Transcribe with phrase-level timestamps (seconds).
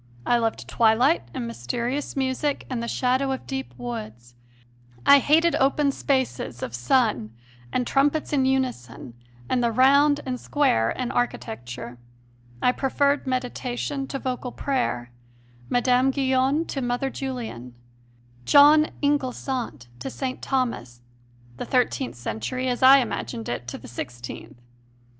[0.25, 4.33] I loved twilight and mysterious music and the shadow of deep woods;
[5.05, 7.35] I hated open spaces of sun
[7.71, 9.13] and trumpets in unison
[9.47, 11.99] and the round and square in architecture.
[12.63, 15.11] I preferred meditation to vocal prayer,
[15.69, 16.09] Mme.
[16.09, 17.75] Guyon to Mother Julian,
[18.43, 20.41] "John Inglesant" to St.
[20.41, 21.01] Thomas,
[21.57, 24.59] the thirteenth century as I imagined it to the sixteenth.